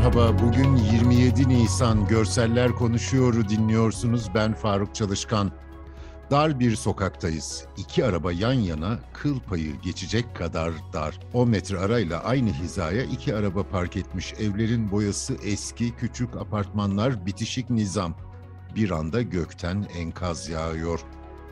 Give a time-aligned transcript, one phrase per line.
[0.00, 4.26] Merhaba, bugün 27 Nisan Görseller Konuşuyor'u dinliyorsunuz.
[4.34, 5.52] Ben Faruk Çalışkan.
[6.30, 7.64] Dar bir sokaktayız.
[7.76, 11.20] İki araba yan yana kıl payı geçecek kadar dar.
[11.32, 14.32] 10 metre arayla aynı hizaya iki araba park etmiş.
[14.32, 18.14] Evlerin boyası eski, küçük apartmanlar, bitişik nizam.
[18.76, 21.00] Bir anda gökten enkaz yağıyor.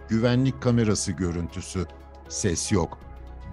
[0.09, 1.87] Güvenlik kamerası görüntüsü.
[2.29, 2.99] Ses yok.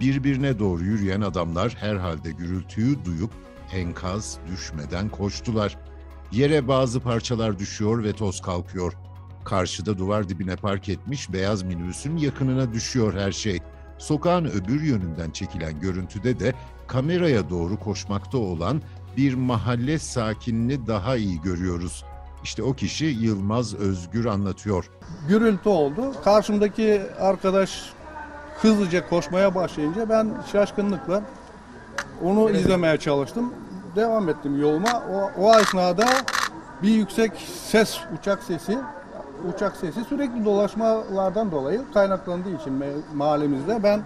[0.00, 3.30] Birbirine doğru yürüyen adamlar herhalde gürültüyü duyup
[3.72, 5.78] enkaz düşmeden koştular.
[6.32, 8.92] Yere bazı parçalar düşüyor ve toz kalkıyor.
[9.44, 13.60] Karşıda duvar dibine park etmiş beyaz minibüsün yakınına düşüyor her şey.
[13.98, 16.54] Sokağın öbür yönünden çekilen görüntüde de
[16.86, 18.82] kameraya doğru koşmakta olan
[19.16, 22.04] bir mahalle sakinini daha iyi görüyoruz.
[22.44, 24.90] İşte o kişi Yılmaz Özgür anlatıyor.
[25.28, 26.12] gürültü oldu.
[26.24, 27.92] Karşımdaki arkadaş
[28.60, 31.22] hızlıca koşmaya başlayınca ben şaşkınlıkla
[32.24, 33.54] onu izlemeye çalıştım.
[33.96, 35.02] Devam ettim yoluma.
[35.12, 36.04] O, o esnada
[36.82, 37.32] bir yüksek
[37.64, 38.78] ses, uçak sesi,
[39.54, 44.00] uçak sesi sürekli dolaşmalardan dolayı kaynaklandığı için mahallemizde ben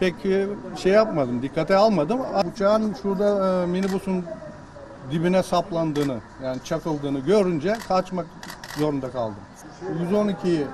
[0.00, 2.20] pek e, şey yapmadım, dikkate almadım.
[2.52, 4.24] Uçağın şurada e, minibüsün
[5.10, 8.26] dibine saplandığını, yani çakıldığını görünce kaçmak
[8.78, 9.36] zorunda kaldım.
[10.12, 10.66] 112'yi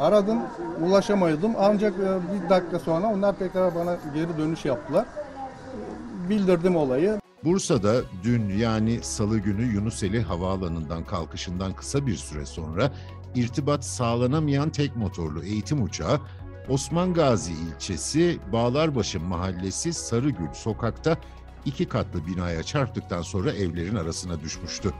[0.00, 0.38] aradım,
[0.86, 1.52] ulaşamadım.
[1.58, 5.04] Ancak e, bir dakika sonra onlar tekrar bana geri dönüş yaptılar.
[6.30, 7.20] Bildirdim olayı.
[7.44, 12.92] Bursa'da dün yani salı günü Yunuseli Havaalanı'ndan kalkışından kısa bir süre sonra
[13.34, 16.20] irtibat sağlanamayan tek motorlu eğitim uçağı
[16.68, 21.16] Osman Gazi ilçesi Bağlarbaşı mahallesi Sarıgül sokakta
[21.64, 24.92] iki katlı binaya çarptıktan sonra evlerin arasına düşmüştü.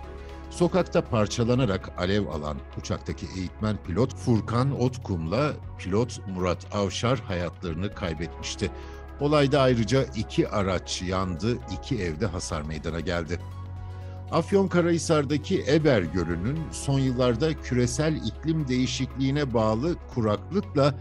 [0.51, 8.71] Sokakta parçalanarak alev alan uçaktaki eğitmen pilot Furkan Otkum'la pilot Murat Avşar hayatlarını kaybetmişti.
[9.21, 13.41] Olayda ayrıca iki araç yandı, iki evde hasar meydana geldi.
[14.31, 20.95] Afyonkarahisar'daki Eber Gölü'nün son yıllarda küresel iklim değişikliğine bağlı kuraklıkla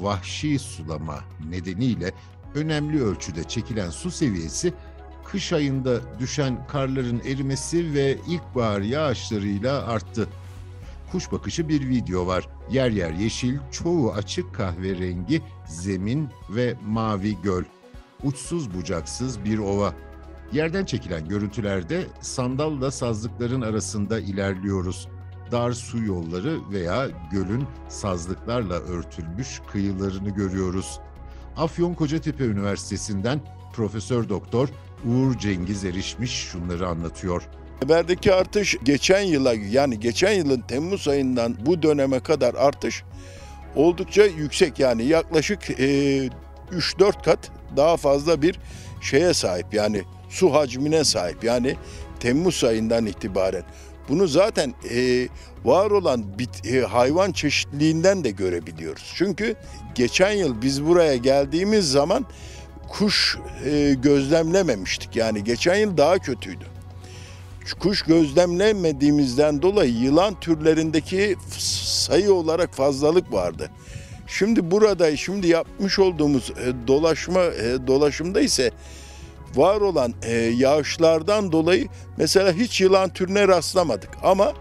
[0.00, 1.18] vahşi sulama
[1.50, 2.12] nedeniyle
[2.54, 4.72] önemli ölçüde çekilen su seviyesi
[5.24, 10.28] kış ayında düşen karların erimesi ve ilkbahar yağışlarıyla arttı.
[11.12, 12.48] Kuş bakışı bir video var.
[12.70, 17.64] Yer yer yeşil, çoğu açık kahverengi zemin ve mavi göl.
[18.24, 19.94] Uçsuz bucaksız bir ova.
[20.52, 25.08] Yerden çekilen görüntülerde sandalla sazlıkların arasında ilerliyoruz.
[25.52, 31.00] Dar su yolları veya gölün sazlıklarla örtülmüş kıyılarını görüyoruz.
[31.56, 33.40] Afyon Kocatepe Üniversitesi'nden
[33.72, 34.68] Profesör Doktor
[35.04, 37.48] Uğur Cengiz Erişmiş şunları anlatıyor.
[37.80, 43.02] Haberdeki artış geçen yıla yani geçen yılın Temmuz ayından bu döneme kadar artış
[43.76, 46.30] oldukça yüksek yani yaklaşık e,
[46.72, 47.38] 3-4 kat
[47.76, 48.58] daha fazla bir
[49.00, 51.76] şeye sahip yani su hacmine sahip yani
[52.20, 53.62] Temmuz ayından itibaren.
[54.08, 55.28] Bunu zaten e,
[55.64, 59.12] var olan bit, e, hayvan çeşitliliğinden de görebiliyoruz.
[59.14, 59.54] Çünkü
[59.94, 62.26] geçen yıl biz buraya geldiğimiz zaman
[62.88, 65.16] kuş e, gözlemlememiştik.
[65.16, 66.75] Yani geçen yıl daha kötüydü
[67.74, 73.70] kuş gözlemlemediğimizden dolayı yılan türlerindeki sayı olarak fazlalık vardı.
[74.26, 78.70] Şimdi burada şimdi yapmış olduğumuz e, dolaşma e, dolaşımda ise
[79.54, 84.52] var olan e, yağışlardan dolayı mesela hiç yılan türüne rastlamadık ama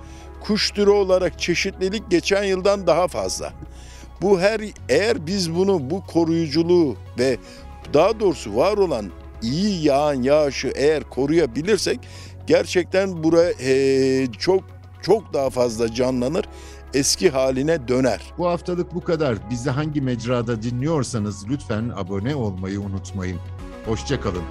[0.44, 3.54] kuş türü olarak çeşitlilik geçen yıldan daha fazla.
[4.22, 7.38] Bu her eğer biz bunu bu koruyuculuğu ve
[7.94, 9.12] daha doğrusu var olan
[9.46, 12.00] iyi yağan yağışı eğer koruyabilirsek
[12.48, 14.64] gerçekten buraya eee, çok
[15.02, 16.46] çok daha fazla canlanır,
[16.94, 18.22] eski haline döner.
[18.38, 19.50] Bu haftalık bu kadar.
[19.50, 23.40] Bizi hangi mecrada dinliyorsanız lütfen abone olmayı unutmayın.
[23.86, 24.44] Hoşçakalın.